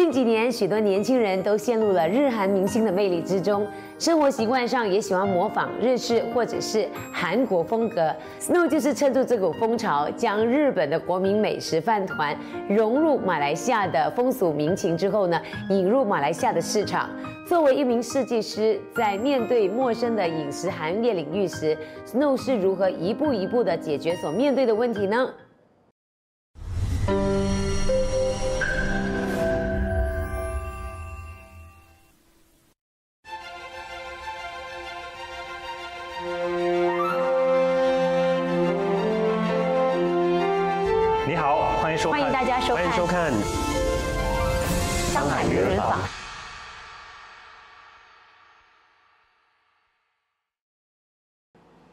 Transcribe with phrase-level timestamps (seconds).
[0.00, 3.66] 近几年，许多年轻人都陷入了日韩明星的魅力之中，
[3.98, 8.10] 生活习惯上也喜欢模仿日式或者是韩国风格。
[8.40, 12.34] Snow 就是趁住这股风潮，将日本的国民美食饭团
[12.66, 17.10] 融入马来西亚的风俗民情之后呢，引入马来西亚的市场。
[17.46, 21.76] 作为一名设计师，在面对陌生的饮食行业领域时
[22.06, 25.28] ，Snow 是如何一步一步的解决所面对的问题呢？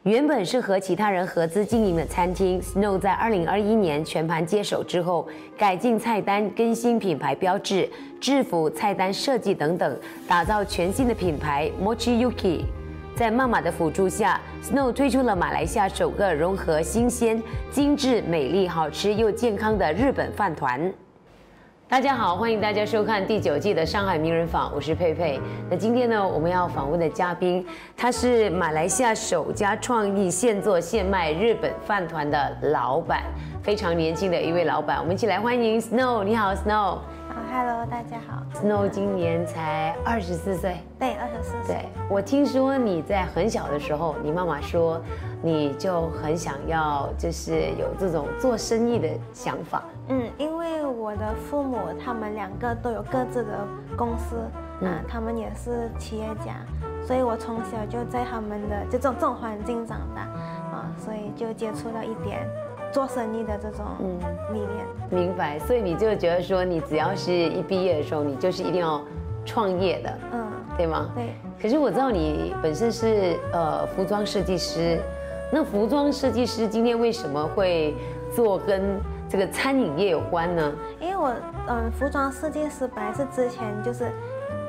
[0.08, 7.86] 原本是和其他人合资经营的餐厅，Snow 在二零二一年全盘接手之后，改进菜单、更新品牌标志、
[8.18, 12.62] 制服、菜单设计等等，打造全新的品牌 Mochi Yuki。
[13.14, 20.90] 在妈妈的辅助下，Snow 推出了马来西亚首个融合新鲜、精致、美丽、好吃又健康的日本饭团。
[21.90, 25.40] 大家好，欢迎大家收看第九季的上海名人坊，我是佩佩。
[25.70, 27.64] 那今天呢，我们要访问的嘉宾，
[27.96, 33.22] 他是马来西亚首家创意现做现卖日本饭团的老板，
[33.62, 34.98] 非常年轻的一位老板。
[34.98, 36.22] 我们一起来欢迎 Snow。
[36.22, 36.98] 你好，Snow。
[37.38, 38.42] 好，Hello，大家好。
[38.54, 40.76] Snow 今年才二十四岁。
[40.98, 41.76] 对，二十四岁。
[41.76, 45.00] 对，我听说你在很小的时候，你妈妈说
[45.40, 49.84] 你就很想要，就是有这种做生意的想法。
[50.08, 53.50] 嗯，因为我的父母他们两个都有各自的
[53.96, 54.36] 公司，
[54.80, 56.56] 嗯啊，他们也是企业家，
[57.06, 62.44] 所以我从小就在他们的就这种这种环境长大，啊，所以就接触到一点
[62.92, 64.18] 做生意的这种嗯
[64.52, 64.86] 理念。
[65.10, 69.02] 明白，所以你就觉得说，你只要是一毕业的时候，你就是一定要
[69.44, 71.10] 创业的，嗯，对吗？
[71.14, 75.00] 对，可是我知道你本身是呃服装设计师，
[75.52, 77.94] 那服装设计师今天为什么会
[78.34, 80.72] 做跟这个餐饮业有关呢？
[81.00, 81.32] 因为我
[81.68, 84.10] 嗯，服装设计师本来是之前就是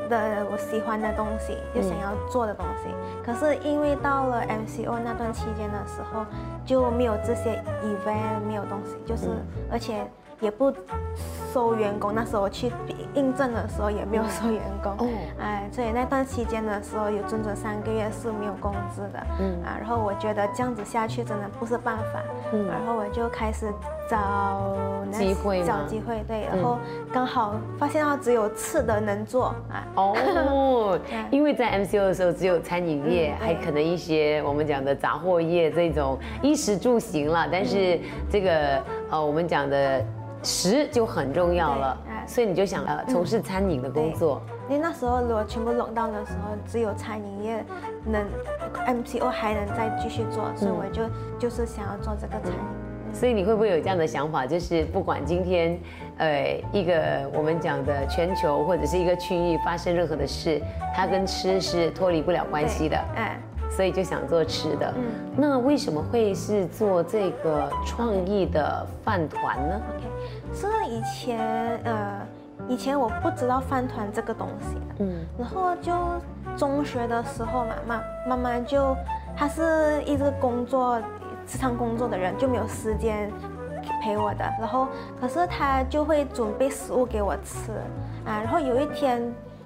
[0.10, 2.90] 的我喜欢的东西，就想要做的东西。
[3.24, 6.26] 可是因为到了 MCO 那段期间的时候，
[6.66, 9.30] 就没有这些 event，没有东西，就是、
[9.72, 10.06] 而且
[10.40, 10.74] 也不
[11.54, 12.14] 收员工。
[12.14, 12.72] 那时候我去
[13.14, 15.08] 应征的时候也没有收员工，哦。
[15.40, 19.64] 哎，所以那段期间的时候有整整三个月是没有工资的，嗯。
[19.64, 22.22] 啊，然后我觉得这样子下去真的不是办法，
[22.54, 22.68] 嗯。
[22.68, 23.72] 然后我就开始
[24.10, 24.76] 找
[25.12, 26.58] 那机会找机会，对，嗯。
[26.58, 26.78] 然后
[27.12, 31.00] 刚好发现到只有吃的能做啊，哦，
[31.32, 40.04] 因为在 MCO 的时候只有餐饮业，嗯还可能一些我们讲的杂货业这种衣食住行了，但是这个呃我们讲的
[40.44, 44.42] 食就很重要了哎，所以你就想呃从事餐饮的工作。
[44.70, 47.66] 因为那时候如果全部 lock down 的时候，只有餐饮业
[48.06, 48.24] 能
[48.86, 51.04] MCO 还能再继续做，所以我就
[51.40, 52.90] 就是想要做这个餐饮。
[53.12, 54.46] 所以你会不会有这样的想法？
[54.46, 55.80] 就是不管今天，
[56.20, 60.62] 呃，一个我们讲的全球或者是一个区域发生任何的事，
[60.96, 63.40] 它跟吃是脱离不了关系的，哎，
[63.72, 64.94] 所以就想做吃的。
[64.96, 65.04] 嗯
[65.36, 69.82] 那为什么会是做这个创意的饭团呢？
[70.90, 71.40] 以前
[71.84, 72.20] 呃，
[72.68, 75.94] 以前我不知道饭团这个东西，嗯然后就
[76.58, 78.96] 中学的时候嘛，妈妈妈就
[79.38, 81.00] 她是一直工作，
[81.46, 83.32] 时常工作的人，就没有时间
[84.02, 84.44] 陪我的。
[84.60, 84.88] 然后
[85.22, 87.72] 可是她就会准备食物给我吃
[88.26, 88.42] 啊。
[88.42, 89.22] 然后有一天，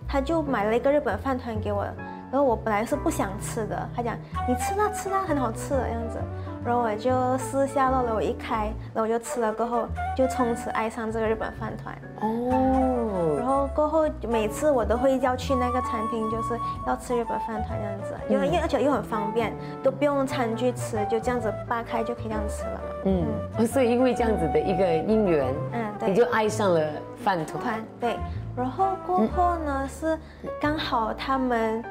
[0.07, 1.83] 她就买了一个日本饭团给我，
[2.31, 4.15] 然后我本来是不想吃的，她讲
[4.47, 6.19] 你吃啦吃啦，很好吃的样子。
[6.65, 9.85] 然后我就试下了，我一开，然后我就吃了过后，
[10.15, 11.95] 就从此爱上这个日本饭团。
[12.21, 16.57] 哦然哦，后过后每次我都会要去那个餐厅，就是
[16.87, 19.53] 要吃日本饭团这样子，因为因为而且又很方便，
[19.83, 22.79] 都不用餐具吃，就这样子扒开就可以这样吃了嘛。
[23.05, 23.25] 嗯，
[23.59, 26.09] 哦所以因为这样子的一个因缘，嗯，对。
[26.09, 26.81] 你就爱上了
[27.23, 27.61] 饭团。
[27.61, 28.17] 团对，
[28.55, 30.17] 然后过后呢、是
[30.61, 31.83] 刚好他们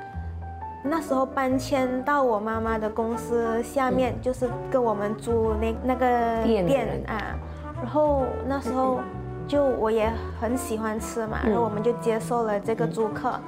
[0.82, 7.38] 那时候搬迁到我妈妈的公司下面，就是跟我们租那那个店啊，
[7.82, 9.00] 然后那时候。
[9.44, 13.42] 就我也很喜欢吃嘛，然后我们就接受了这个租客，啊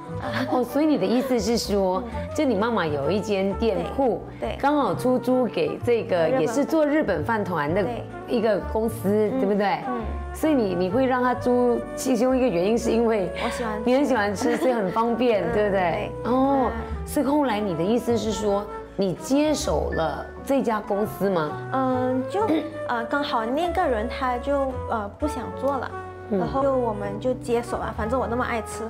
[0.51, 2.03] 哦，所以你的意思是说，
[2.35, 4.57] 就你妈妈有一间店铺，对对。
[4.59, 7.83] 刚好出租给这个也是做日本饭团的
[8.27, 9.79] 一个公司，对不对？
[9.87, 10.01] 嗯，
[10.33, 15.79] 所以你你会让他租，其中一个原因是因为我喜欢你很喜欢吃，所以很方便，嗯对不对？
[15.79, 16.71] 对哦嗯，
[17.05, 18.65] 所以后来你的意思是说，
[18.95, 21.51] 你接手了这家公司吗？
[21.71, 22.41] 嗯，就
[22.87, 25.91] 呃刚好那个人他就呃不想做了，
[26.31, 28.83] 然后就我们就接手了，反正我那么爱吃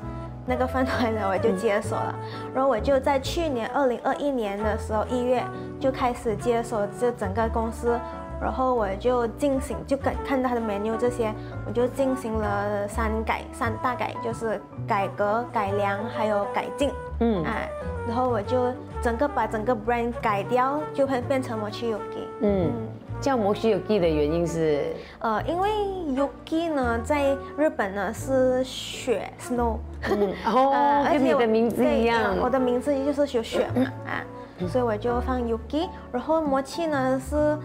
[0.45, 2.15] 那个饭团呢，我就接手了。
[2.53, 5.43] 然后我就在去年二零二一年的时候一月
[5.79, 7.99] 就开始接手这整个公司，
[8.41, 11.33] 然后我就进行就看看到它的 menu 这些，
[11.65, 16.91] 我就进行了三改三大改，就是改革、改良还有改进。
[17.19, 17.69] 嗯，哎，
[18.07, 22.27] 然后我就整个把整个 brand 改掉，就会变成 Mochi Yuki。
[22.41, 22.71] 嗯。
[23.21, 25.69] 叫摩西 Yuki 的原因是，呃，因为
[26.09, 29.77] Yuki 呢，在日本呢是雪 snow，
[30.45, 34.19] 哦，跟你的名字一样，我的名字就是有雪嘛啊，
[34.67, 37.57] 所以我就放 Yuki，然后魔气呢是，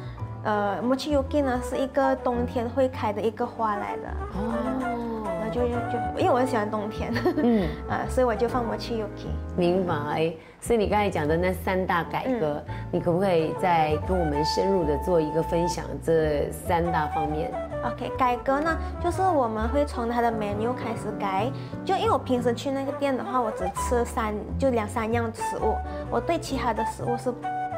[0.44, 9.28] 呃，魔气 Yuki 呢是一个冬天会开的一个花来的，哦，那就就就，因为我很喜欢冬天， 嗯，呃，所以我就放魔气 Yuki。
[9.56, 10.32] 明白。
[10.62, 15.86] 所以你刚才讲的那三大改革，你可不可以再跟我们深入的做一个分享？
[16.02, 17.50] 这三大方面。
[17.82, 21.50] OK，改革呢，就是我们会从它的 menu 开始改。
[21.82, 25.74] 就因为我平时去那个店的话，我只吃三就两三样食物，
[26.10, 27.32] 我对其他的食物是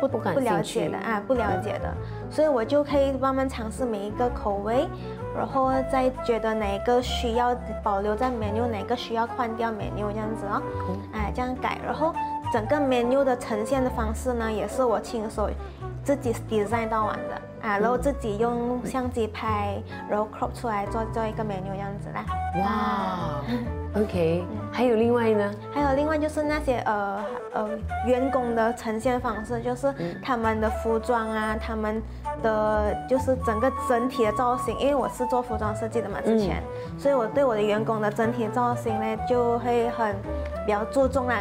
[0.09, 1.95] 不不不了解的啊，不了解的。
[2.31, 4.89] 所以我就可以慢慢尝试每一个口味，
[5.37, 10.63] 然后再觉得哪个需要保留在 menu，哪个需要换掉 menu 这样子哦。
[11.13, 12.13] 哎，这样改，然后。
[12.53, 15.49] 整个 menu 的呈现的方式呢，也是我亲手
[16.05, 19.81] 自己 design 到完的啊，然后自己用相机拍，
[20.11, 22.25] 然后 crop 出来做做一个 menu 样子啦。
[22.61, 25.55] 哇，OK，还有另外呢？
[25.73, 27.69] 还有另外就是那些呃呃
[28.07, 32.03] 员工的呈现方式，就是他们的服装啊，他们
[32.43, 36.63] 的就是整个整体的造型，因为我是做服装设计的嘛，之前，
[36.99, 40.17] 所以我对我的员工的整体造型呢，就会很
[40.67, 41.37] 比较注重啊。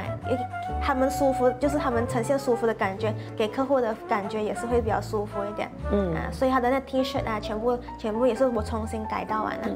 [0.81, 5.69] 他们舒服，就是他们呈现舒服的感觉，给客户的感觉也是会比较舒服一点。
[5.91, 9.67] 嗯啊，所以他的那 T 恤啊，全部全部也是我重新改到完了。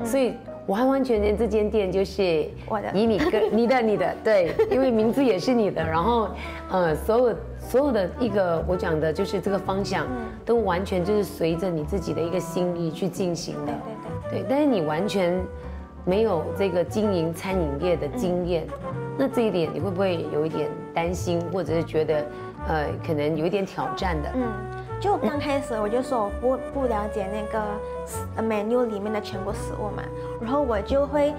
[0.00, 0.34] 嗯，所以
[0.66, 6.28] 完完全全这间店就是我的，以你个 你的你的对，因为名字也是你的，然后
[6.70, 10.06] 呃，所有所有的一个我讲的就是这个方向，
[10.44, 13.72] 都完全就是随着你自己的一个心意去进行的。
[13.72, 14.40] 对对对。
[14.42, 15.38] 对，但是你完全
[16.04, 18.66] 没有这个经营餐饮业的经验。
[19.22, 22.26] 那这一点你会不会有一点担心，或者是觉得，
[22.66, 24.28] 呃，可能有一点挑战的？
[24.34, 24.52] 嗯，
[25.00, 30.02] 就刚开始我就说我不不了解那个 menu 里面的全部食物嘛，
[30.40, 31.32] 然后我就会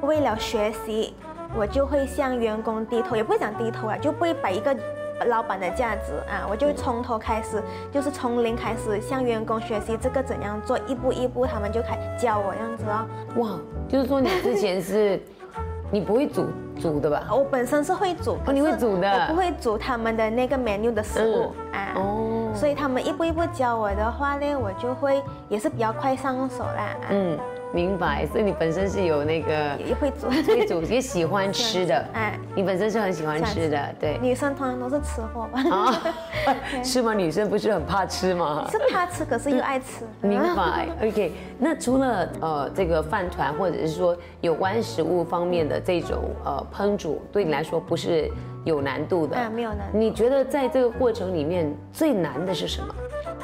[0.00, 1.12] 为了学习，
[1.54, 4.74] 我就会向员工低头，也不会讲低头啊，就不会摆一个
[5.26, 13.06] 老板的架子啊，我就从头开始，就是从零开始向员工学习这个怎样做，一步一步他们就开教我这样子哦。
[13.42, 15.20] 哇，就是说你之前是。
[15.90, 16.46] 你不会煮
[16.80, 17.26] 煮的吧？
[17.30, 21.92] 我本身是会煮，哦，你会煮的，我不会煮他们的那个 menu 的食物啊。
[21.96, 26.96] 哦，所以他们一步一步教我的话呢，我就会也是比较快上手啦。
[27.10, 27.38] 嗯。
[27.72, 34.18] 明白，所以你本身是有那个也会煮，会煮也喜欢吃的， 哎，你本身是很喜欢吃的，对。
[34.22, 35.62] 女生通常都是吃货吧？
[35.70, 36.02] 啊，
[36.82, 37.12] 是吗？
[37.12, 38.66] 女生不是很怕吃吗？
[38.70, 40.04] 是怕吃，可是又爱吃。
[40.22, 41.32] 明白， OK。
[41.58, 48.30] 那除了呃这个饭团，或者是说有关食物方面的这种呃烹煮，对你来说不是
[48.64, 49.36] 有难度的？
[49.36, 49.88] 啊，没有难。
[49.92, 52.94] 你觉得在这个过程里面最难的是什么？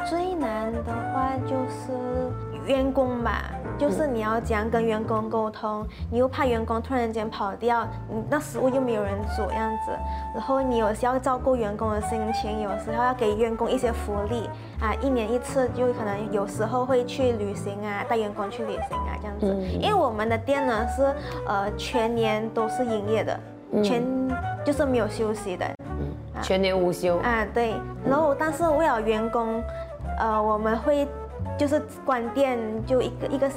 [0.08, 3.50] 最难的话就是员工吧。
[3.76, 9.92] 就是你要怎样跟员工沟通，你又怕员工突然间跑掉，你那食物又没有人煮样子，
[10.32, 14.48] 然后你有时要照顾员工的心情，有时候要给员工一些福利
[14.80, 19.46] 啊，一年一次就可能有时候会去旅行啊，带员工去旅行啊这样子。
[19.80, 21.14] 因为我们的店呢是
[21.46, 23.40] 呃全年都是营业的，
[23.82, 24.02] 全
[24.64, 25.66] 就是没有休息的，
[26.40, 27.74] 全年无休啊对。
[28.08, 29.60] 然后但是为了员工，
[30.20, 31.06] 呃我们会。
[31.58, 33.48] 就是关店就一个一个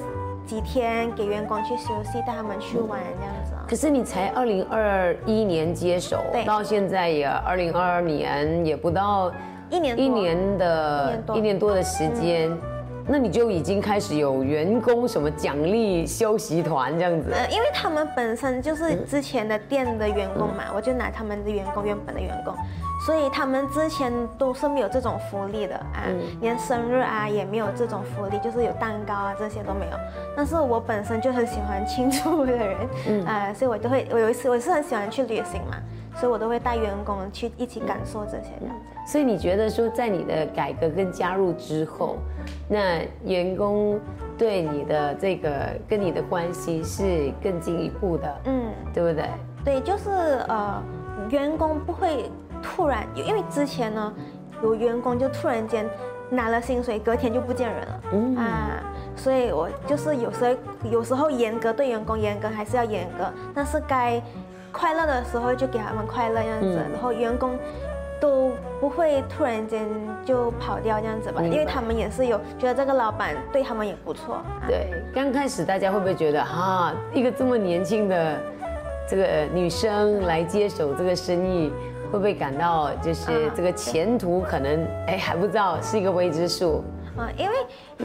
[0.46, 3.54] 几天给员工去休息，带他们去玩这样子。
[3.68, 9.32] 可是你才二零二一年接手，到现在也二零二二年，也不到
[9.70, 12.52] 一年一年的一年多的时间。
[13.10, 17.32] 那你就已经开始有员工什么奖励休息团这样子？
[17.32, 22.54] 呃，因为他们本身就是之前的店的员工嘛，我就拿他们的员工原本的员工，
[23.06, 26.04] 所以他们之前都是没有这种福利的啊，
[26.42, 29.98] 连生日啊也没有这种福利，就是有蛋糕啊这些都没有。
[30.36, 35.78] 但是我本身就很喜欢庆祝的人，啊，所以我都会，我有一次我是很喜欢去旅行嘛。
[36.20, 39.12] 所以我都会带员工去一起感受这些这样子。
[39.12, 42.18] 所以你觉得说，在你的改革跟加入之后，
[42.68, 44.00] 那员工
[44.38, 45.50] 对你的这个
[45.88, 49.30] 跟你的关系是更进一步的，嗯，对不对？
[49.64, 50.10] 对，就是
[50.48, 50.82] 呃，
[51.30, 52.30] 员工不会
[52.62, 54.14] 突然，因为之前呢，
[54.62, 55.88] 有员工就突然间
[56.30, 58.84] 拿了薪水，隔天就不见人了，嗯啊。
[59.16, 64.22] 所以我就是有时候有时候严格对员工严格还是要严格，但是该
[64.72, 67.58] 快乐的时候就给他们快乐这样子，然后员工
[68.20, 69.88] 都不会突然间
[70.26, 74.42] 就跑掉这样子吧，因为他们也是有觉得这个老板对他们也不错。
[74.68, 78.38] 对，刚开始大家会不会觉得哈，一个这么年轻的
[79.10, 81.72] 这个女生来接手这个生意？
[82.10, 86.82] 会不会感到就是这个前途可能哎还不知道是一个未知数
[87.18, 87.30] 啊？
[87.38, 87.56] 因为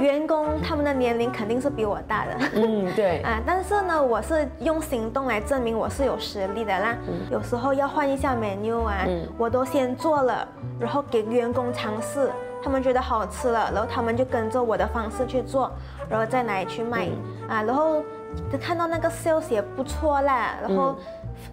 [0.00, 6.97] 员工他们的年龄肯定是比我大的，嗯对 啊，但是呢我是用行动来证明我是有实力的啦。
[7.31, 9.07] 有时候要换一下 menu 啊，
[9.38, 10.47] 我都先做了，
[10.81, 12.31] 然后给员工尝试，
[12.62, 15.71] 他们觉得好吃了，然后他们就跟着我的方式去做，
[16.09, 17.09] 然后再拿去卖
[17.49, 18.02] 啊，然后
[18.61, 20.97] 看到那个 sales 也不错啦，然后。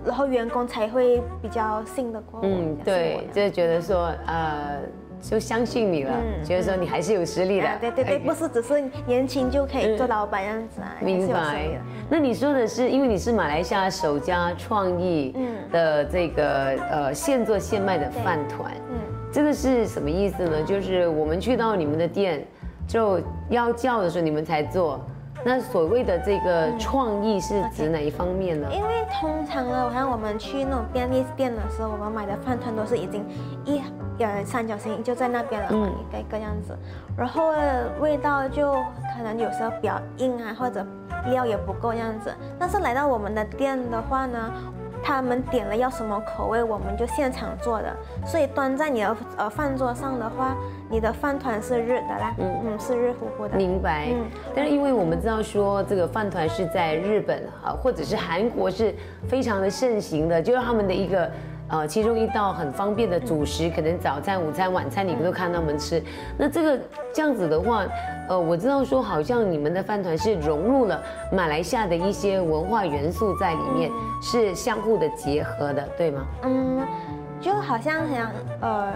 [0.06, 2.46] 然后员工才会比较信得过我。
[2.46, 4.82] 嗯，对，就是觉得说，呃，
[5.22, 7.68] 就相信你了，觉得说你还是有实力的。
[7.80, 10.96] 对对对，不是只是年轻就可以做老板样子啊。
[11.02, 11.80] 明白。
[12.10, 15.36] 那你说的是，因为你是马来西亚首家创意
[15.72, 16.46] 的这个
[16.90, 18.74] 呃现做现卖的饭团。
[18.90, 18.98] 嗯。
[19.32, 20.64] 这个是什么意思呢？
[20.64, 22.44] 就是我们去到你们的店，
[22.88, 25.00] 就要叫的时候你们才做。
[25.46, 28.68] 那所谓的这个创意是指哪一方面呢？
[28.74, 33.24] 因为通常呢，好像我们去那种便利店的时候，我们买的饭团都是已经
[33.64, 33.80] 一
[34.26, 36.78] 呃三角形就在那边了，一个一个样子，
[37.18, 37.54] 然后
[38.00, 38.74] 味道就
[39.16, 40.86] 可能有时候比较硬啊，或者
[41.30, 42.34] 料也不够样子。
[42.58, 44.52] 但是来到我们的店的话呢？
[45.02, 47.96] 他们点了要什么口味，我们就现场做的，
[48.26, 50.58] 所以端在你的呃饭桌上的话，
[50.90, 53.56] 你的饭团是热的啦，嗯嗯，是热乎乎的。
[53.56, 54.10] 明白。
[54.12, 54.26] 嗯。
[54.54, 58.94] 但是因为我们知道说这个饭团是在日本啊，或者是韩国是
[59.26, 61.32] 非常的盛行的，就是他们的一个。
[61.70, 66.02] 呃，其中一道很方便的主食，可能早餐、午餐、晚餐你们都看他们吃。
[66.38, 66.80] 那这个
[67.14, 67.86] 这样子的话，
[68.28, 76.26] 呃，我知道说好像你们的饭团是融入了马来西亚的一些文化元素在里面，是相互的结合的，对吗？
[76.44, 76.86] 嗯，
[77.40, 78.92] 就好像像呃，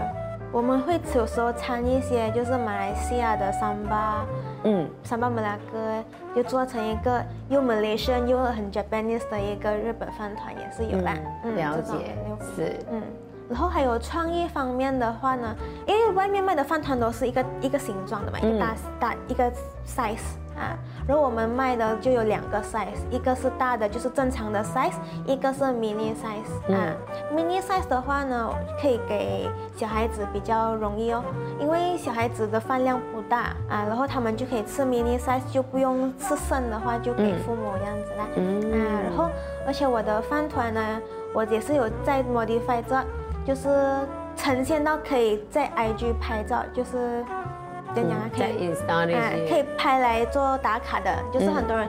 [0.54, 4.24] 我们会有时候掺一些就是马来西亚的三巴。
[4.62, 11.12] 嗯，三巴马拉哥就做成一个又 Malaysian 又很 Japanese 的一个日本饭团也是有啦。
[11.42, 12.16] 嗯，了解，
[12.54, 13.02] 是，嗯。
[13.50, 15.54] 然后还有创意方面的话呢，
[15.86, 19.52] 因为外面卖的饭团都是一个一个形状的嘛，一个大大一个
[19.86, 20.38] size。
[20.54, 24.94] 啊，然后我们卖的就有两个 size，一个是大的，就是正常的 size，
[25.26, 26.72] 一个是 mini size。
[26.72, 26.94] 啊
[27.34, 28.48] ，mini size 的话呢，
[28.80, 31.24] 可以给小孩子比较容易哦，
[31.58, 38.26] 因为小孩子的饭量不大啊，然后他们就可以吃 mini size，就不用吃剩的话就给父母这样子啦。
[38.36, 38.62] 嗯。
[38.80, 39.28] 啊，然后
[39.66, 41.00] 而且我的饭团呢，
[41.32, 43.04] 我也是有在 modify 这，
[43.44, 47.24] 就是呈现到可以在 IG 拍照，就是。
[48.02, 51.88] 讲啊，可以，可以拍来做打卡的，就是很多人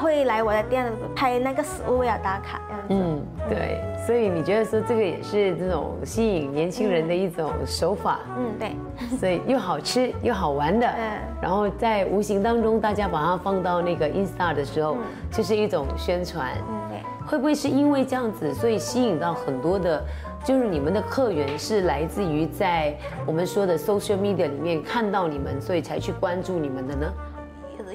[0.00, 2.86] 会来我的店拍那个食物为了打卡这样子。
[2.90, 8.20] 嗯，对，所以你觉得说这个也是这种吸引年轻人的一种手法。
[8.36, 8.72] 嗯，对。
[9.18, 14.96] 所以又好吃又好玩的，嗯，然后在无形当中，大家把它放到那个 Insta 的时候，
[15.30, 16.52] 就是一种宣传。
[16.68, 16.98] 嗯，对。
[17.26, 20.02] 会不会是因为这样子，所以吸引到很多的？
[20.44, 27.10] 就是你们的客源是来自于在我们说的 social media 里面看到你们，所以才去关注你们的呢？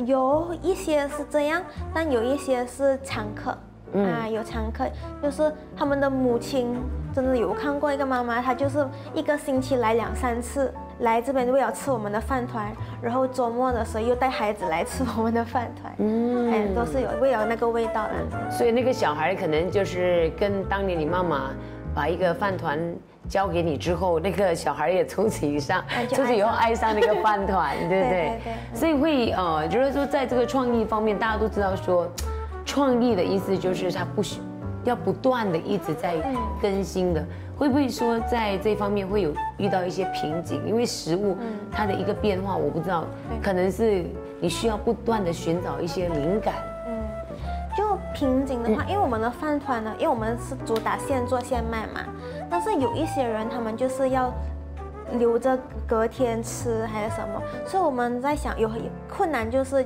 [0.06, 1.62] 有一些是这样，
[1.94, 3.52] 但有一些是常客
[3.94, 4.86] 啊，有常客，
[5.22, 6.76] 就是他们的母亲
[7.14, 18.52] 真的有看过一个妈妈，她就是一个星期来两三次，来这边为了吃我们的饭团，然后周末的时候又带孩子来吃我们的饭团，嗯，哎，都是有为了那个味道的。
[18.52, 21.52] 所以那个小孩可能就是跟当年你妈妈。
[21.92, 22.80] 把一个饭团
[23.30, 28.40] 交给你之后，那个小孩也从此以上，从此以后爱上那个饭团，对不对？
[28.74, 32.12] 所以会呃，就是说在这个创意方面，大家都知道说，
[32.66, 34.42] 创意的意思就是它不需
[34.84, 36.16] 要不断的一直在
[36.60, 37.24] 更新的。
[37.56, 40.66] 会不会说在这方面会有遇到一些瓶颈？
[40.66, 41.38] 因为食物
[41.70, 43.06] 它的一个变化，我不知道，
[43.44, 44.06] 可能是
[44.40, 46.56] 你需要不断的寻找一些灵感。
[47.78, 52.02] 就瓶颈的话，因为我们的饭团呢，因为我们是主打现做现卖嘛，
[52.50, 54.34] 但是有一些人他们就是要
[55.14, 55.58] 留着
[55.88, 58.70] 隔天吃还是什么，所以我们在想有
[59.08, 59.86] 困难就是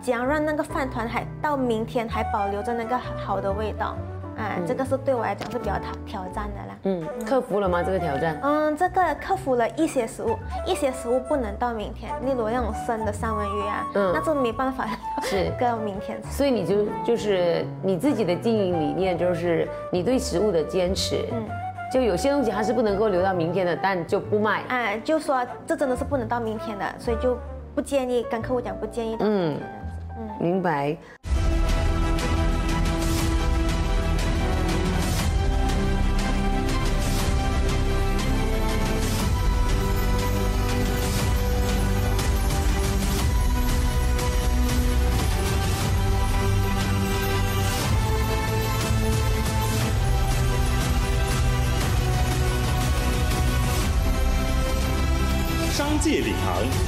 [0.00, 3.96] 怎样让那个饭团还到明天还保留着那个好的味道。
[4.36, 6.76] 啊，这个是对我来讲是比较挑挑战的啦。
[6.84, 7.82] 嗯，克服了吗？
[7.82, 8.38] 这个挑战？
[8.42, 14.86] 嗯，这个克服了一些食物，一些食物不能到明天，例如那种生的三文鱼啊，嗯，那这没办法，
[15.24, 16.28] 是到明天吃。
[16.30, 21.24] 所以你就就是你自己的经营理念，就是你对食物的坚持。
[21.32, 21.42] 嗯，
[21.90, 24.62] 就有些东西它是不能够留到明天的，但就不卖。
[24.68, 27.38] 哎，就说这真的是不能到明天的，所以就
[27.74, 29.16] 不建议，跟客户讲不建议。
[29.20, 29.56] 嗯，
[30.38, 30.96] 明白。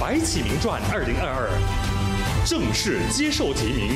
[0.09, 1.51] 白起名传二零二二
[2.43, 3.91] 正式接受提名。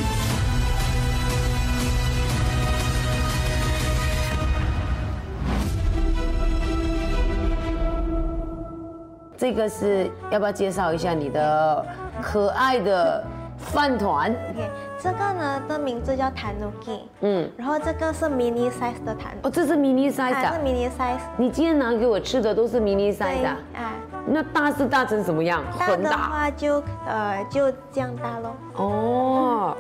[9.39, 11.87] 这个是要不要介绍一下你的
[12.21, 13.25] 可爱的
[13.57, 19.45] 饭团？OK，这个呢的名字叫 Tanuki，嗯，然后这个是 mini size 的 Tanuki。
[19.45, 20.53] 哦，这是 mini size 的。
[20.53, 21.21] 是 mini size。
[21.39, 23.49] 你今天拿给我吃的都是 mini size 的。
[23.49, 23.95] 啊。
[24.27, 25.63] 那大是大成什么样？
[25.79, 28.51] 大的话就呃就这样大喽。
[28.77, 29.77] 哦，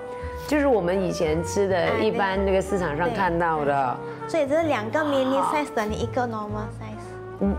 [0.49, 3.96] 就是我们以前吃的一般那个市场上看到的。
[4.28, 7.40] 所以这是两个 mini size 等于一个 normal size。
[7.40, 7.56] 嗯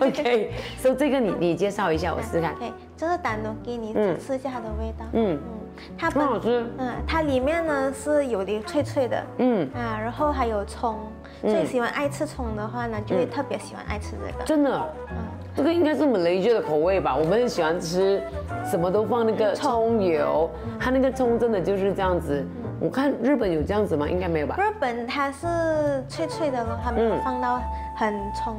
[0.00, 2.54] ，OK，所以这个你你介绍一下，我试试看。
[2.56, 5.04] 对，这是丹诺给你吃一下它的味道。
[5.12, 6.66] 嗯嗯，它很好吃。
[6.78, 9.22] 嗯，它里面呢是有点脆脆的。
[9.38, 10.98] 嗯啊，然后还有葱，
[11.42, 14.44] 所以喜欢爱吃葱的话呢，就会特别喜欢爱吃这个。
[14.44, 14.70] 真的。
[15.10, 15.16] 嗯。
[15.54, 17.14] 这个应该是我们雷剧的口味吧？
[17.14, 18.22] 我们很喜欢吃，
[18.64, 22.42] 什么都放那个葱油，它那个葱真的就是这样子。
[22.80, 24.08] 我看日本有这样子吗？
[24.08, 24.56] 应该没有吧？
[24.58, 27.60] 日本它是脆脆的咯，它没有放到
[27.96, 28.56] 很葱。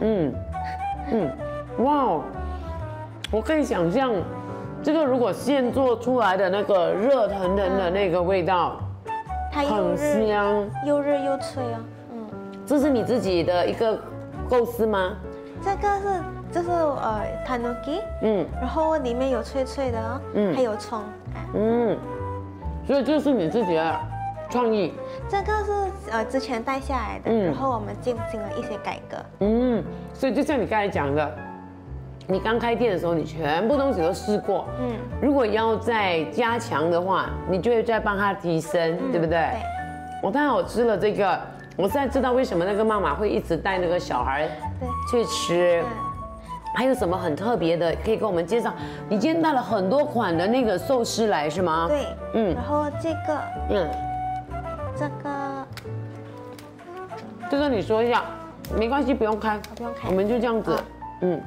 [0.00, 0.32] 嗯
[1.12, 1.30] 嗯，
[1.78, 2.22] 哇哦！
[3.32, 4.12] 我可以想象，
[4.82, 8.78] 这个如果现做出来的那个热腾腾的那个味道，
[9.50, 11.78] 它很香，又热又脆哦。
[12.12, 12.26] 嗯，
[12.66, 13.98] 这是你自己的一个
[14.48, 15.16] 构思吗？
[15.64, 21.00] 这个是，就是呃，tanuki，嗯，然后里面有脆脆的哦，嗯，还有葱，
[21.54, 21.96] 嗯，
[22.86, 24.00] 所以这是你自己的
[24.50, 24.92] 创意。
[25.26, 25.72] 这个是
[26.10, 29.16] 呃之前带下来的，然后我们进行了一些改革。
[29.40, 31.34] 嗯，所以就像你刚才讲的，
[32.26, 39.30] 你刚开店的时候，你全部东西都试过，嗯，如果要再加强的话，你就会再帮它提升，对不对？
[39.30, 39.62] 对。
[40.22, 41.40] 我太好吃了这个。
[41.76, 44.48] 我现在知道为什么那个妈妈会一直带那个小孩
[45.10, 45.82] 去吃，
[46.76, 48.72] 还有什么很特别的可以跟我们介绍？
[49.08, 51.86] 你今天带了很多款的那个寿司来是吗？
[51.88, 53.90] 对，嗯，然后这个，嗯，
[54.96, 55.66] 这个，
[57.50, 58.22] 这个你说一下，
[58.78, 60.80] 没关系，不用开，不用开，我们就这样子，
[61.22, 61.40] 嗯，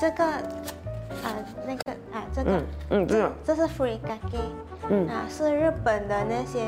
[0.00, 1.30] 这个，啊，
[1.64, 2.60] 那个，啊，这个，
[2.90, 4.40] 嗯，这这是 free gage，
[4.88, 6.64] 嗯，啊，是日本的那些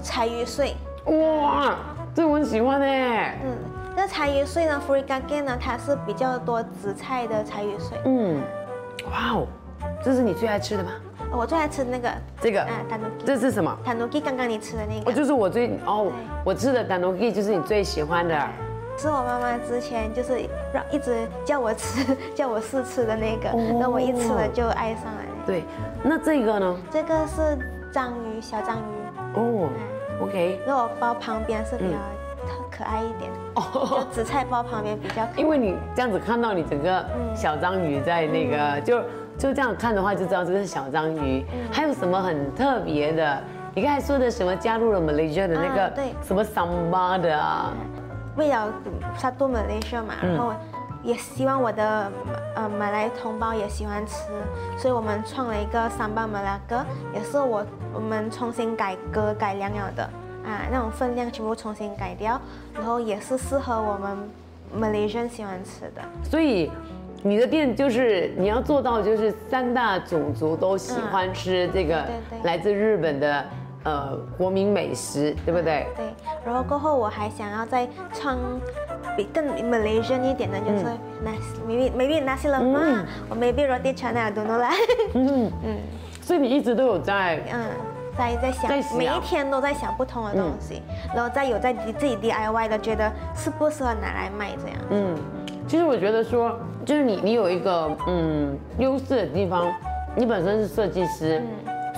[0.00, 1.74] 柴鱼碎，哇。
[2.14, 2.86] 这我很喜欢呢。
[3.44, 3.56] 嗯，
[3.96, 7.98] 那柴鱼碎呢 f r e e g a g a 呢，它是比较多紫菜的柴鱼碎。
[8.04, 8.40] 嗯，
[9.10, 9.46] 哇哦，
[10.04, 10.90] 这是你最爱吃的吗？
[11.32, 12.10] 我最爱吃那个。
[12.40, 12.60] 这个。
[12.62, 13.24] 啊，tanuki。
[13.24, 15.10] 这是什么？tanuki，刚刚你吃的那个。
[15.10, 16.10] 哦，就是我最哦，
[16.44, 18.36] 我吃的 tanuki 就是你最喜欢的。
[18.98, 25.20] 是我妈妈之前就是让一直叫我吃， 叫我试吃的那个，那我一吃了就爱上了。
[25.46, 25.64] 对，
[26.02, 26.76] 那这个呢？
[26.90, 27.56] 这个是
[27.92, 29.38] 章鱼，小章鱼。
[29.38, 29.68] 哦。
[30.20, 31.96] OK，如果包旁边是比较
[32.46, 35.26] 特可爱一点，哦，紫菜包旁边比较。
[35.36, 37.04] 因为你这样子看到你整个
[37.34, 39.00] 小章鱼在那个，就
[39.38, 41.44] 就这样看的话，就知道这是小章鱼。
[41.72, 43.38] 还有什么很特别的？
[43.74, 47.72] 你刚才说的什么加入了 Malaysia 的那个，对，什么 sambal 的啊？
[48.36, 48.68] 为了
[49.16, 50.52] 杀多 Malaysia 嘛，然后
[51.02, 52.10] 也希望我的
[52.54, 54.14] 呃马来同胞也喜欢吃，
[54.78, 56.84] 所以我们创了一个 sambal Melaka，
[57.14, 57.64] 也是我。
[57.92, 60.04] 我们重新改革改良了的
[60.44, 62.40] 啊，那种分量全部重新改掉，
[62.72, 64.16] 然后也是适合我们
[64.80, 66.00] Malaysian 喜欢吃的。
[66.22, 66.70] 所以
[67.20, 72.06] 你的店就是你要做到，就是三大种族都喜欢吃这个
[72.44, 73.44] 来自日本的
[73.84, 75.86] 呃国民美食，对不对？
[75.96, 76.06] 对。
[76.44, 78.38] 然后过后我还想要再创
[79.16, 80.84] 比更 Malaysian 一点的，就是
[81.66, 84.70] maybe maybe nasi lemak，我 maybe roti canai，I don't know 啦。
[85.14, 85.76] 嗯 嗯。
[86.20, 87.66] 所以你一直都有在，嗯，
[88.16, 90.80] 在在想，每一天都在想不同的东西，
[91.12, 94.78] 然后再有在自己 DIY 的，觉得适不适合拿来卖这样。
[94.90, 95.16] 嗯，
[95.66, 99.72] 其实我觉得说，就是你你有一个嗯优势的地方，
[100.14, 101.42] 你本身是设计师，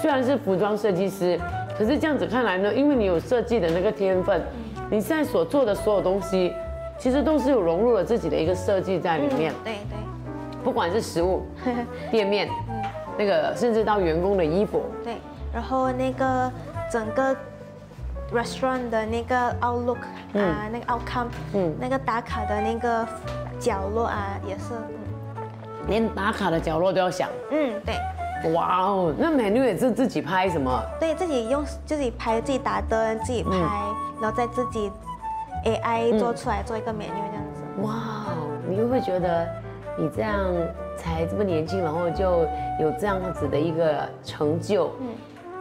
[0.00, 1.38] 虽然是服装设计师，
[1.82, 4.40] 可是这样子看来呢，因为你有设计的那个天分，
[4.88, 6.52] 你现在所做的所有东西，
[6.96, 9.52] 其实都是有融入了自己的一个设计在里面。
[9.64, 9.98] 对对，
[10.62, 11.42] 不管是食物、
[12.12, 12.48] 店面。
[13.18, 15.16] 那个甚至到员工的衣服，对，
[15.52, 16.50] 然后那个
[16.90, 17.36] 整个
[18.32, 19.98] restaurant 的那个 outlook
[20.32, 23.06] 啊，那个 outcome，嗯，那个打卡的那个
[23.58, 24.72] 角落啊，也是，
[25.88, 27.96] 连打卡的角落都要想，嗯，对，
[28.50, 30.82] 哇哦，那 menu 也是自己拍什么？
[30.98, 33.50] 对自己用自己拍自己打灯自己拍，
[34.20, 34.90] 然后再自己
[35.64, 37.62] AI 做出来做一个 menu 这样子。
[37.82, 39.46] 哇哦，你会不会觉得
[39.96, 40.40] 你这样
[40.96, 42.40] 才这么年轻，然后就
[42.80, 44.90] 有这样子的一个成就？
[45.00, 45.08] 嗯，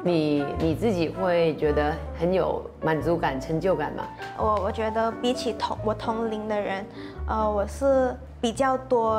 [0.04, 4.04] 你你自己会觉得很有满足感、成就感吗？
[4.38, 6.84] 我我觉得比起同我同龄的人，
[7.32, 9.18] 呃，我是比较多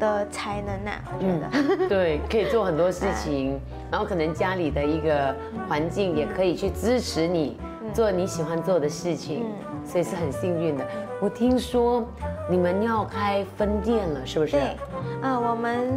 [0.00, 1.46] 的才能呐、我觉得。
[1.88, 3.60] 对，可以做很多事情，
[3.92, 5.32] 然后可能家里的一个
[5.68, 7.56] 环境也可以去支持你
[7.94, 9.46] 做你喜欢做的事情，
[9.84, 10.84] 所以是很幸运的。
[11.20, 12.04] 我听说
[12.50, 14.52] 你们要开分店了，是不是？
[14.56, 14.76] 对，
[15.22, 15.96] 呃，我们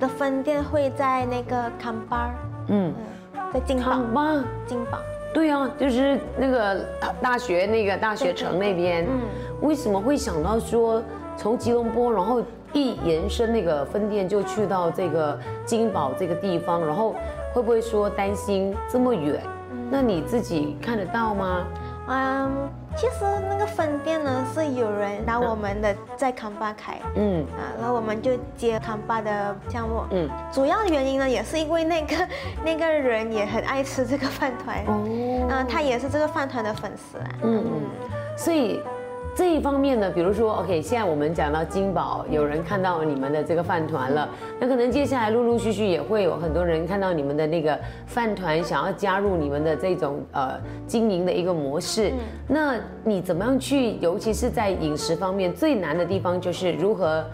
[0.00, 2.34] 的分店会在那个康巴，
[2.66, 2.92] 嗯，
[3.54, 4.98] 在金宝，康巴，金宝。
[5.32, 9.20] 对啊，就是那个大大学那个大学城那边，嗯，
[9.62, 11.02] 为什么会想到说
[11.36, 12.42] 从吉隆坡，然后
[12.72, 17.14] 一延伸那个分店就去到这个金宝这个地方，然后
[17.52, 19.40] 会不会说担心这么远？
[19.90, 21.66] 那你自己看得到吗？
[22.08, 27.44] 嗯，其实那个分店呢是有人拿我们的在康巴开，嗯。
[27.52, 32.16] 啊，然后我们就接康巴的项目，嗯，主要的原因呢也是因为那个
[32.64, 35.04] 那个人也很爱吃这个饭团，哦。
[35.06, 37.82] 嗯，他也是这个饭团的粉丝啊，嗯嗯，
[38.36, 38.80] 所以
[39.34, 44.28] 这一方面呢，比如说，OK，现在我们讲到金宝，有人看到你们的这个饭团了，
[44.60, 52.12] 那可能接下来陆陆续续也会有很多人看到你们的那个饭团，想要加入你们的这种呃经营的一个模式。
[52.46, 57.24] 那你怎么样去，尤其是在饮食方面，最难的地方就是如何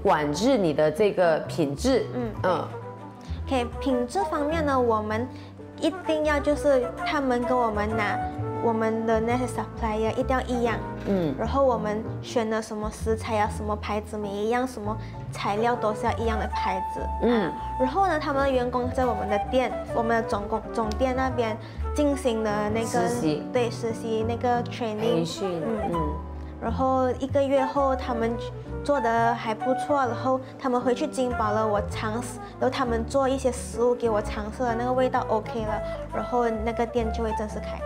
[0.00, 2.06] 管制你的这个品质。
[2.14, 2.68] 嗯嗯
[3.46, 5.26] OK，品质方面呢，我们
[5.80, 8.16] 一定要就是他们跟我们拿
[8.62, 11.34] 我们的那些 supplier 一定要一样，嗯。
[11.38, 14.96] 然后我们选的什么食材啊，什么牌子每一样，什么
[15.30, 17.46] 材料都是要一样的牌子，嗯。
[17.46, 21.56] 嗯，然后呢，他们的员工在我们的店，我们的总工总店那边
[21.94, 23.42] 进行的那个实习。
[23.52, 26.00] 对实习那个 training 培训，嗯。
[26.60, 28.36] 然后一个月后，他们
[28.84, 35.82] 做的还不错，然后他们回去金宝了，我尝试，然后他们做一些食物给我尝试了，那个味道 OK 了，
[36.14, 37.80] 然后那个店就会正式开。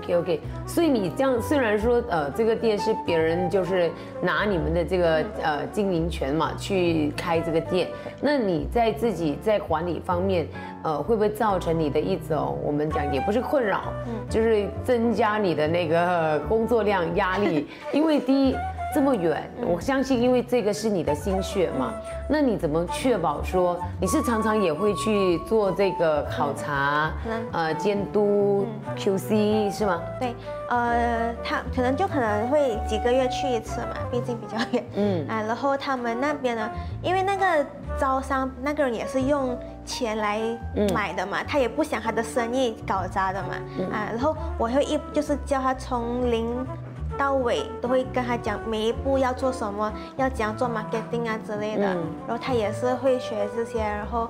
[0.00, 3.90] 哦，OK OK，所以你这样虽然说呃这个店是别人就是
[4.22, 7.88] 拿你们的这个呃经营权嘛去开这个店，
[8.20, 10.46] 那你在自己在管理方面
[10.82, 13.92] 呃会不会造成你的一种我们讲也不是困扰，
[14.28, 18.56] 就是增加你的那个工作量压力， 因为第一。
[18.92, 21.92] 这么远，我相信，因为这个是你的心血嘛，
[22.28, 30.00] 那你怎么确保说你是常常也会去做这个考察，嗯呃，监督 QC 是吗？
[30.18, 30.34] 对，
[30.68, 34.84] 呃，他可能就可能会几个月去一次嘛，毕竟比较远。
[34.96, 36.68] 嗯嗯啊，然后他们那边呢，
[37.00, 40.40] 因为那个招商那个人也是用钱来
[40.92, 43.54] 买的嘛，他也不想他的生意搞砸的嘛。
[43.92, 46.66] 啊，然后我会一就是叫他从零。
[47.20, 52.00] 到尾都会跟他讲每一步要做什么，要怎样做 marketing 啊之类的，嗯。
[52.26, 54.26] 然后他也是会学这些，然后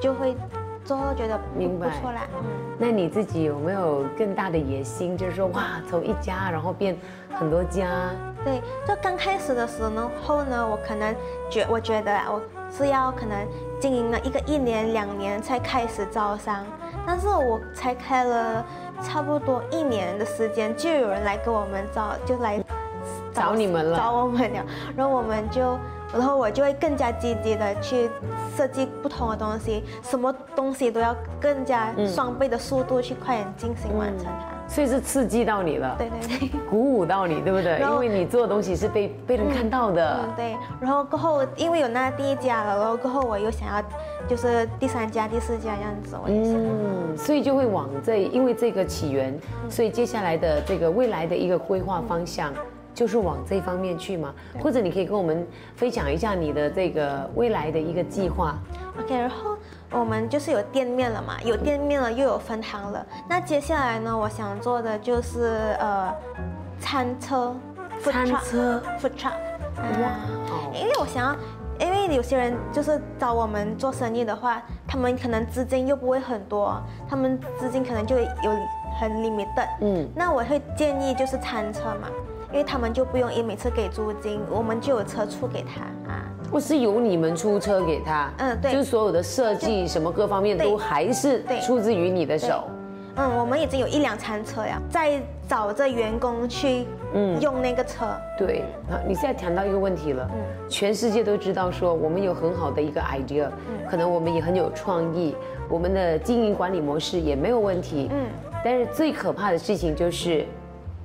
[0.00, 0.36] 就会
[0.84, 1.88] 做，觉得明白。
[1.88, 2.12] 不错。
[2.78, 6.96] 那你自己有没有更大的野心，就是说哇，从一家然后变
[7.34, 7.88] 很多家？
[8.44, 9.90] 对，就刚开始的时候
[10.44, 11.12] 呢，我可能
[11.50, 12.40] 觉我觉得啊，我
[12.70, 13.36] 是要可能
[13.80, 16.64] 经营了一个一年两年才开始招商，
[17.04, 18.64] 但是我才开了
[19.02, 22.62] 差不多一年的时间，就有人来跟我们找，就来
[23.32, 24.64] 找你们了找我们了，
[24.96, 25.78] 然后我们就。
[26.12, 28.10] 然后我就会更加积极的去
[28.56, 34.59] 设计不同的东西，什么东西都要更加双倍的速度去快点进行完成它。
[34.70, 36.48] 所以是刺激到你了，对对对。
[36.70, 37.80] 鼓舞到你，对不对？
[37.80, 40.20] 因为你做的东西是被被人看到的。
[40.22, 40.56] 嗯，对。
[40.80, 43.82] 然后过后，因为有那第一家了，然后过后我又想要，
[44.28, 46.54] 就是第三家、第四家这样子，我也想。
[46.54, 49.36] 嗯，所以就会往这，因为这个起源，
[49.68, 52.54] 所以接下来的这个未来的一个规划方向，
[52.94, 54.32] 就是往这方面去嘛。
[54.60, 58.56] 或者你可以跟我们分享一下你的这个未来的一个计划。
[59.00, 59.56] OK，然后
[59.92, 63.04] 我们就是有店面了嘛，有店面了，又有分行了。
[63.28, 66.14] 那接下来呢，我想做的就是呃，
[66.78, 67.54] 餐车
[68.02, 69.32] ，food 餐车 food truck。
[69.76, 78.26] 哇啊哦因为我想要，因为有些人就是找我们做生意的话，他们可能资金又不会很多，他们资金可能就有
[79.00, 79.68] 很 limited。
[79.80, 82.08] 嗯那我会建议就是餐车嘛，
[82.52, 85.80] 因为他们就不用一每次给租金，我们就有车出给他
[86.12, 86.22] 啊。
[86.50, 88.72] 或是由你们出车给他，嗯对。
[88.72, 92.64] 就是所有的设计什么各方面都还是出自于你的手。
[93.16, 97.40] 嗯，我们已经有一辆餐车呀，在找着员工去嗯。
[97.40, 98.06] 用那个车。
[98.38, 100.68] 对，啊，你现在谈到一个问题了，嗯。
[100.68, 103.86] 全世界都知道说我们有很好的一个 idea，嗯。
[103.90, 105.34] 可能我们也很有创意，
[105.68, 108.26] 我们的经营管理模式也没有问题，嗯，
[108.64, 110.46] 但是最可怕的事情就是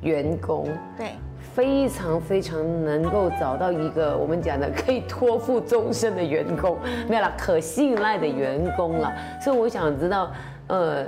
[0.02, 1.10] 员工，对，
[1.56, 7.32] 非常非常能够找到一个我们讲的可以托付终身的员工，没有了。
[7.38, 10.30] 可信赖的员工了，所以我想知道，
[10.68, 11.06] 呃。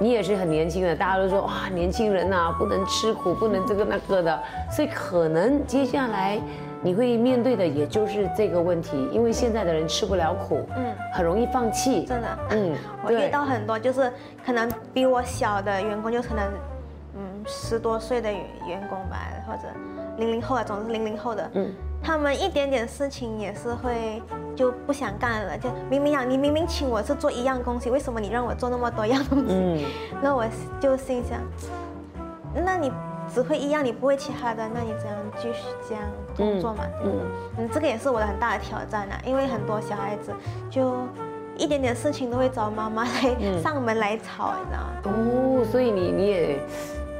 [0.00, 6.36] 你也是很年轻的，大家都说哇，年轻人呐，不能吃苦，不能这个那个的，所以可能接下来
[6.82, 12.74] 你会面对的也就是这个问题，因为现在的人吃不了苦，嗯，很容易放弃，真的，嗯，
[13.06, 14.12] 我遇到很多就是
[14.44, 16.73] 可能比我小的员工，就可能嗯
[17.46, 19.62] 十多岁的员工吧，或者
[20.18, 21.72] 零零后啊，总是零零后的，嗯。
[22.06, 24.22] 他们一点点事情也是会
[24.54, 29.46] 就不想干了，就明明啊，你明明请我是做一样东西，为什么你让我做那么多样东西？
[29.48, 29.82] 嗯，
[30.22, 30.44] 那我
[30.78, 31.40] 就心想，
[32.62, 32.92] 那你
[33.34, 36.04] 只会一样，你不会其他的，那你怎样继续这样
[36.36, 36.84] 工作嘛？
[37.02, 37.20] 嗯
[37.60, 40.30] 嗯，这个也是我的很大的挑战啊，因为很多小孩子
[40.68, 40.94] 就
[41.56, 44.90] 一点点事情都会找妈妈来上门来吵，你知道吗？
[45.04, 46.58] 哦，所以你你也。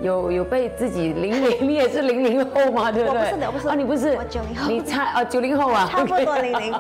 [0.01, 2.91] 有有被自己零零，你也是零零后吗？
[2.93, 3.21] 对不对？
[3.21, 4.71] 我不是的，不是啊，你不是，我九零后。
[4.71, 6.75] 你差啊，九零后啊， 差不多零零，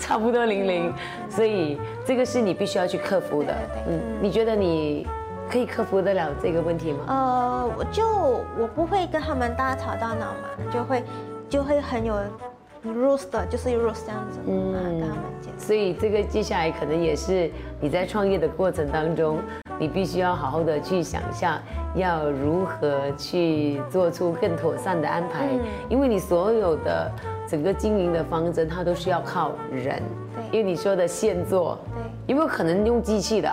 [0.00, 0.92] 差不多零零，
[1.28, 3.54] 所以这个是你必须要去克服的。
[3.86, 5.06] 嗯，你觉得你
[5.50, 7.04] 可以克服得了这个问题吗？
[7.08, 8.04] 呃，我就
[8.58, 11.04] 我不会跟他们大吵大闹嘛，就会
[11.48, 12.14] 就会很有
[12.84, 15.52] rules 的，就是 rules 这样子，嗯，跟他们讲。
[15.56, 19.38] 所以这个接下来可能也是你在创业的过程当中。
[19.78, 21.60] 你必须要好好的去想象，
[21.94, 25.48] 要如何去做出更妥善的安排，
[25.88, 27.10] 因为你所有的
[27.46, 30.00] 整个经营的方针，它都是要靠人。
[30.34, 33.50] 对，因为你说的现做，对，有没有可能用机器的？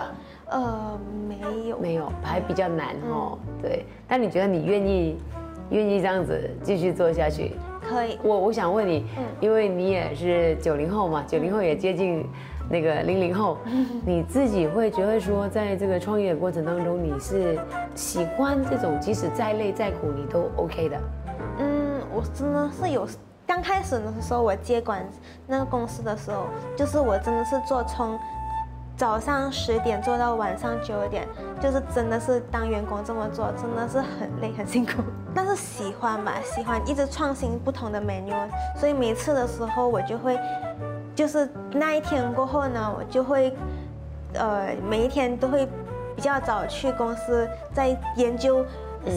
[0.48, 3.36] 呃，没有，没有，还比较难哦。
[3.60, 5.18] 对，但你觉得你愿意，
[5.70, 7.52] 愿意这样子继续做下去？
[7.80, 8.16] 可以。
[8.22, 9.06] 我我想问你，
[9.40, 12.24] 因为你也是九零后嘛，九零后也接近。
[12.72, 13.58] 那个零零后，
[14.06, 17.58] 你自己会觉得说，在这个创业的过程当中，你是
[17.94, 20.98] 喜欢这种即使再累再苦你都 OK 的？
[21.58, 23.06] 嗯，我真的是有，
[23.46, 25.06] 刚开始的时候我接管
[25.46, 28.18] 那个公司的时候，就是我真的是做从
[28.96, 31.28] 早上十点做到晚上九点，
[31.60, 34.92] 就是真的是当员工这么做，真的是很累很辛苦。
[35.34, 40.38] 但是喜欢吧，喜欢一直创新不同的 menu，所以每次的时候我就会。
[41.14, 43.52] 就是那一天过后呢，我就会，
[44.34, 45.66] 呃，每一天都会
[46.16, 48.64] 比较早去公司，在研究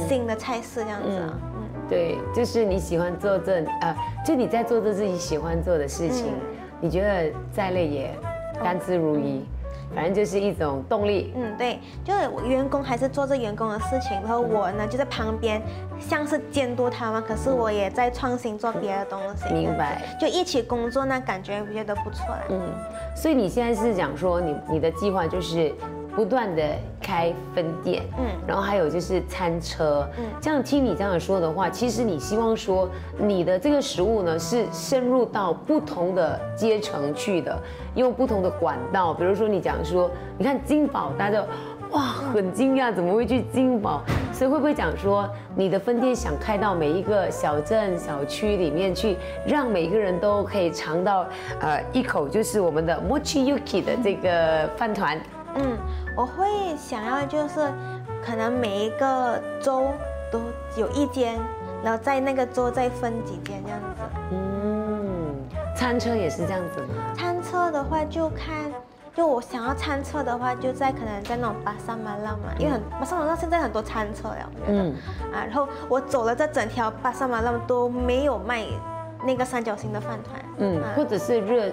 [0.08, 1.40] 新的菜式这样子啊。
[1.56, 6.34] 嗯，对，就是你喜欢做这呃，就你在做着自己喜欢做的事情，
[6.82, 8.14] 你觉得再累也
[8.62, 9.42] 甘之如饴。
[9.96, 11.34] 反正就是一种动力。
[11.36, 15.62] 嗯，对，就是员工还是做着员工的事情，然后我呢就在旁边，
[16.00, 19.54] 像是监督他们，可是我也在创新做别的东西。
[19.54, 20.02] 明白。
[20.20, 22.44] 就一起工作，那感觉觉得不错啦。
[22.50, 22.62] 嗯，
[23.16, 25.74] 所以你现在是讲说，你你的计划就是。
[26.16, 26.64] 不断的
[27.02, 37.58] 开分店，嗯，然后还有就是餐车，嗯，这样听你这样说的话，其实你希望说你的这个食物呢是深入到不同的阶层去的，
[37.96, 41.44] 用不同的管道，比如说你讲说，你看金宝，大家
[41.92, 44.02] 哇很惊讶，怎么会去金宝？
[44.32, 51.26] 所以会不会讲说你的分店想开到每一个小镇小区里面去，让每个人都可以尝到
[51.60, 55.20] 呃一口就是我们的 Mochi Yuki 的这个饭团，
[55.56, 55.78] 嗯。
[56.16, 57.72] 我会想要就是，
[58.26, 59.88] 可能每一个州
[60.32, 60.40] 都
[60.78, 61.38] 有一间，
[61.84, 64.02] 然后在那个州再分几间这样子。
[64.32, 65.36] 嗯，
[65.76, 67.14] 餐车也是这样子吗？
[67.18, 68.72] 餐车的话就看，
[69.14, 74.84] 就我想要餐车的话，就在可能在那种巴沙马浪嘛，因为很巴沙马浪现在很多餐车了，我觉得。
[74.84, 74.96] 嗯。
[75.34, 78.64] 啊，然后我走了这整条巴沙马浪都没有卖
[79.26, 80.42] 那个三角形的饭团。
[80.60, 81.70] 嗯，或者是热。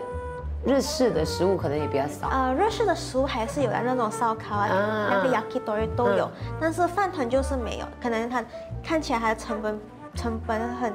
[0.64, 2.28] 日式的食物可能也比较少。
[2.28, 4.68] 呃，日式的食物还是有的，那种烧烤啊，
[5.10, 8.44] 那个 yakitori 都有，但是饭团就是没有，可能它
[8.82, 9.80] 看起来它的成本
[10.14, 10.92] 成本很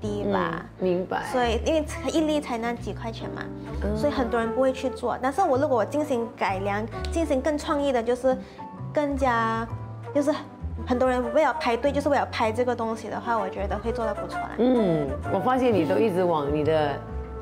[0.00, 0.66] 低吧。
[0.78, 1.24] 明白。
[1.32, 3.42] 所以因为一粒才那几块钱嘛，
[3.96, 5.16] 所以很多人不会去做。
[5.22, 8.36] 但是我如果我进行改良，进行更创意的，就是
[8.92, 9.66] 更加
[10.14, 10.30] 就是
[10.86, 14.38] 很多人为了排队，就是为了拍这个东西的话，我觉得会做的不错。
[14.58, 16.92] 嗯，我发现你都一直往你的。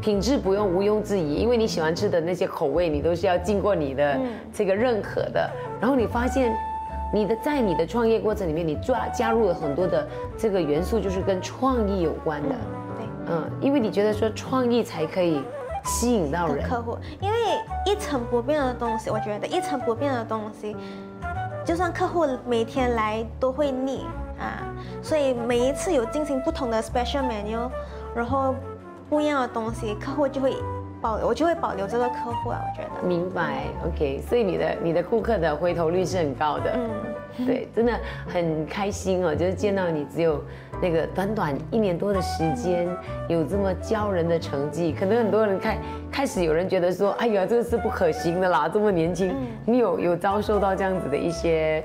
[0.05, 4.21] 品质不用毋庸置疑，因为你喜欢吃的那些口味，你都是要经过你的
[4.53, 5.51] 这个认可的。
[5.81, 6.55] 然后你发现，
[7.11, 12.55] 你的在你的创业过程里面，你抓加入了很多的这个元素，就是跟创意有关的。
[12.99, 15.43] 对，嗯，因为你觉得说创意才可以
[15.87, 17.37] 吸引到人客户，因为
[17.87, 20.77] 一成不变的东西，我觉得一成不变的东西，
[21.65, 24.05] 就算客户每天来都会腻
[24.39, 24.69] 啊，
[25.01, 27.71] 所以每一次有进行不同的 special menu，
[28.15, 28.55] 然后
[29.15, 30.57] 不一样的东西，客户就会
[31.01, 33.07] 保留，我就会保留这个客户啊，我觉得。
[33.07, 36.77] 明白，OK，所以你的你的顾客的回头率是很高的，
[37.39, 37.93] 嗯，对，真的
[38.27, 40.43] 很开心哦，就是见到你只有
[40.83, 42.89] 那个短短一年多的时间，
[43.29, 45.79] 有这么骄人的成绩，可能很多人开
[46.11, 49.33] 开始有人觉得说，哎呀，这个是不可行的啦，这么年轻，
[49.65, 51.85] 你有有遭受到这样子的一些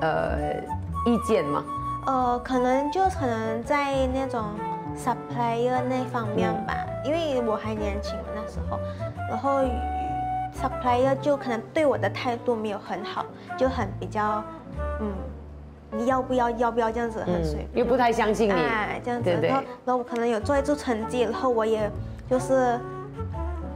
[0.00, 0.54] 呃
[1.04, 1.62] 意见吗？
[2.06, 4.42] 呃，可能就可能在那种
[4.96, 6.74] supplier 那方面吧，
[7.04, 8.78] 因为我还年轻嘛那时候，
[9.28, 9.60] 然后
[10.54, 13.24] supplier 就可能对我的态度没有很好，
[13.56, 14.42] 就很比较，
[15.00, 15.12] 嗯，
[15.92, 21.90] 你要不要要不要这样子很随便又不太相信你，哎，这样子，然后然后我可能有做一做成绩，然后我也
[22.28, 22.78] 就是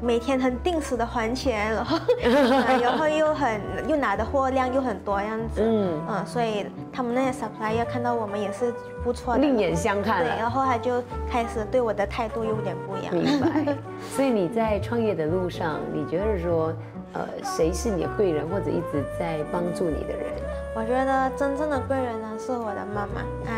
[0.04, 6.00] 每天很定时的还钱，然后啊然后又很又拿的货量又很多样子，嗯。
[6.08, 13.14] 嗯所以他们那些 supplier 看到我们也是不错的，另眼相看对，然后他就开始对我的态度有点不一样。
[13.14, 13.74] 明白。
[14.14, 16.72] 所以你在创业的路上，你觉得说，
[17.14, 20.32] 呃，谁是你的贵人，或者一直在帮助你的人？
[20.76, 23.20] 我觉得真正的贵人呢是我的妈妈。
[23.48, 23.54] 啊，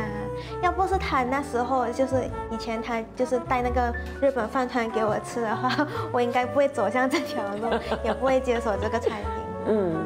[0.63, 2.17] 要不是他那时候就是
[2.51, 7.69] 以前他就是带那个日本饭团给我吃的话， 我应该不会走向这条路，
[8.05, 9.69] 也不会接手这个餐厅。
[9.69, 9.97] 嗯，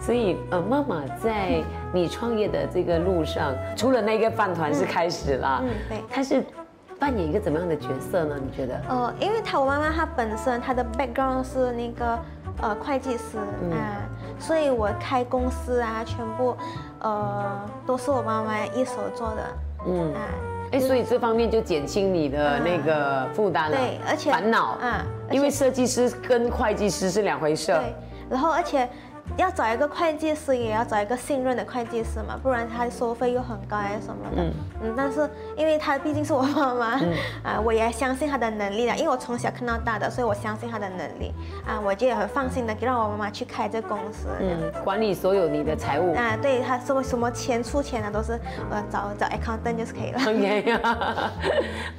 [0.00, 6.44] 所以呃，妈妈在你创业的这个路上，除了那个饭团是开始啦，嗯对她是
[6.98, 8.36] 扮演一个怎么样的角色呢？
[8.40, 8.80] 你觉得？
[8.88, 12.18] 呃，因为她我妈妈她本身她的 background 是那个
[12.62, 13.38] 呃会计师
[13.72, 14.02] 啊，
[14.38, 16.56] 所以我开公司啊，全部
[17.00, 19.42] 呃都是我妈妈一手做的。
[19.88, 20.14] 嗯。
[20.14, 20.20] 啊，
[20.72, 24.78] 哎，所以这方面就减轻你的那个负担了，对而且烦恼。
[24.82, 24.90] 嗯
[25.30, 27.66] 因为设计师跟会计师是两回事。
[27.66, 27.94] 对，
[28.30, 28.88] 然后而且
[29.36, 34.42] 要找一个会计师，也要找一个信任的会计师嘛，不然他收费又很高呀什么的。
[34.42, 36.86] 嗯但是因为他毕竟是我妈妈，
[37.42, 41.32] 啊，我也相信他的能力的，因为我从小看到大的，所以我相信他的能力，
[41.66, 44.28] 啊，我就也很放心的让我妈妈去开这公司。
[44.40, 44.56] 嗯。
[44.60, 46.14] 嗯，管理所有你的财务。
[46.14, 48.38] 啊，对他什么什么钱出钱的都是
[48.70, 50.20] 呃找找 accountant 就是可以了。
[50.20, 50.80] OK，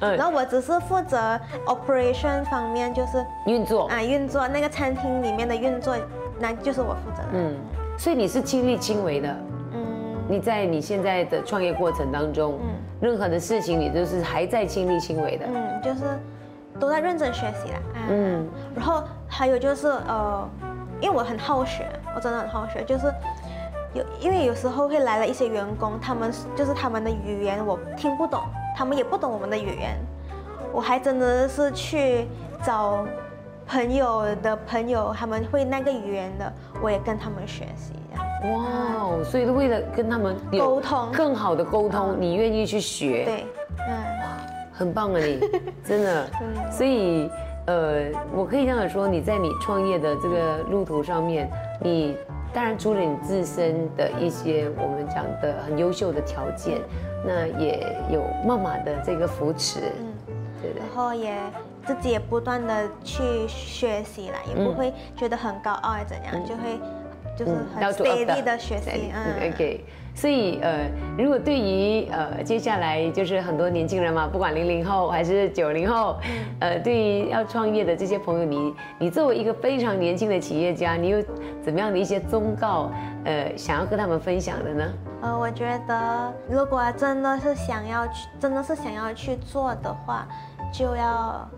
[0.00, 3.86] 嗯，然后我只是负责 operation 方面，就是运作。
[3.88, 5.96] 啊运作那个餐厅里面的运作，
[6.40, 7.28] 那就是我负责的。
[7.34, 7.54] 嗯，
[7.98, 9.28] 所以你是亲力亲为的。
[9.74, 9.86] 嗯
[10.28, 12.68] 你在你现在的创业过程当中，嗯
[13.00, 15.44] 任何的事情你都是还在亲力亲为的。
[15.46, 16.00] 嗯，就是
[16.78, 17.78] 都在认真学习啦。
[17.94, 20.48] 啊、嗯然后还有就是呃，
[21.00, 23.12] 因为我很好学，我真的很好学，就是
[23.92, 28.40] 有因为有时候会来了一些员工，他们就是他们的语言我听不懂，
[28.76, 29.98] 他们也不懂我们的语言，
[30.72, 32.28] 我还真的是去
[32.62, 33.04] 找
[33.70, 36.52] 朋友的朋友，他们会那个语言的，
[36.82, 38.58] 我也跟他们学习这样。
[38.58, 38.64] 哇
[38.98, 43.46] 哦，所以为了跟他们有沟通更好的沟通，你愿意去学，对，
[43.88, 44.20] 嗯。
[44.72, 45.38] 很棒啊你，
[45.84, 46.26] 真的。
[46.72, 47.30] 所以
[47.66, 51.48] 呃，我可以这样说，你在你创业的这个路途上面，
[51.80, 52.16] 你
[52.52, 56.80] 当然除了你自身的一些我们讲的很优秀的条件，
[57.24, 59.92] 那也有妈妈的这个扶持，
[60.60, 60.96] 对不对然？
[60.96, 61.36] 后也
[61.86, 66.78] 自己也不断的去学习啦，也不会觉得很高傲还是怎样，就会
[67.36, 69.84] 就是很要 to up steady 的学习，嗯，OK。
[70.12, 76.16] 所以呃，如果对于呃接下来就是很多年轻人嘛，不管零零后还是九零后，
[76.58, 81.22] 呃，对于要创业的这些朋友，你你作为一个非常年轻的企业家，你有
[81.62, 82.90] 怎么样的一些忠告，
[83.24, 84.92] 呃，想要跟他们分享的呢？
[85.22, 90.26] 呃，我觉得如果真的是想要去，真的是想要去做的话，
[90.72, 91.48] 就要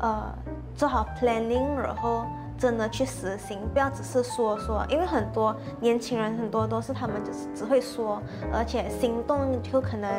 [0.00, 0.32] 呃
[0.74, 2.24] 做好 planning，然后
[2.58, 8.20] 真的去实行，不要只是说说，因为很多年轻人很多都是他们只是只会说，
[8.52, 10.10] 而且行动就可能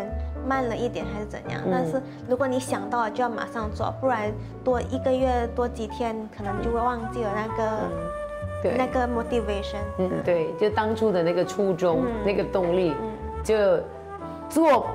[0.48, 1.62] 慢了一点还是怎样。
[1.70, 4.32] 但是如果你想到了就要马上做，不然
[4.64, 7.70] 多一个月多几天，可能就会忘记了那个、
[8.64, 9.84] 对，那个 motivation。
[9.98, 12.96] 嗯，对，就当初的那个初衷、那个动力，
[13.44, 13.56] 就
[14.50, 14.88] 做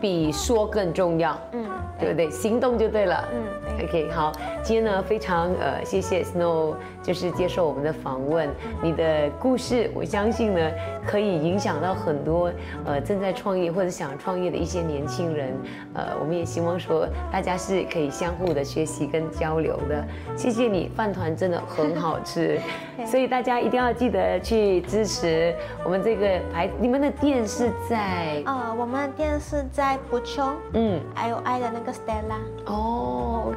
[0.00, 1.64] 比说更重要，嗯，
[1.98, 2.30] 对不对？
[2.30, 3.28] 行动就对了。
[3.32, 3.65] 嗯，对。
[3.82, 8.48] OK，好，今天呢非常呃谢谢 Snow，就是接受我们的访问，
[8.82, 10.70] 你的故事我相信呢
[11.06, 12.50] 可以影响到很多
[12.84, 15.54] 呃正在创业或者想创业的一些年轻人，
[15.94, 20.04] 呃我们也希望说大家是可以相互的学习跟交流的。
[20.36, 22.58] 谢谢你，饭团真的很好吃，
[23.04, 30.98] 所以大家一定要记得去支持我们这个牌，你们的店是在呃，我们的店是在补充，嗯。
[31.14, 33.52] 还有爱的那个 Stella，哦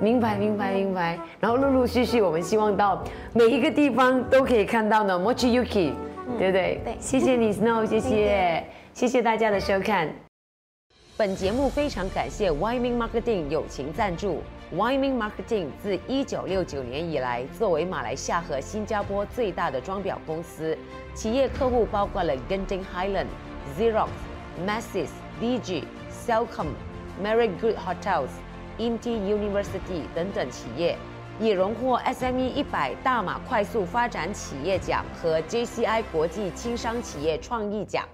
[0.00, 1.18] 明白，明白，明白。
[1.40, 3.02] 然后陆陆续续，我们希望到
[3.34, 5.18] 每一个地方都可以看到呢。
[5.18, 5.92] Mochi Yuki，
[6.38, 6.80] 对不对？
[6.84, 8.64] 对谢谢你，Snow，谢谢
[8.94, 10.08] 谢，谢大家的收看。
[11.16, 14.40] 本节目非常感谢 w y m i n g Marketing 友情赞助。
[14.70, 20.78] w y m i n g Marketing 自1969年以来，作为马来西亚和新加坡最大的装裱公司，
[21.14, 23.26] 企业客户包括了 Genting Highland、
[23.76, 24.08] Xerox、
[24.64, 25.08] Masses、
[25.40, 25.82] DG、
[26.24, 26.68] Cellcom、
[27.20, 28.28] Marriott Good Hotels、
[28.78, 30.96] IMT University 等等企业，
[31.40, 38.04] 也荣获 SME 一百大马快速发展企业奖和 JCI 国际轻商企业创意奖。